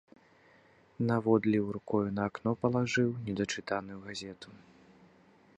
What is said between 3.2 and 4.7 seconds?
недачытаную газету.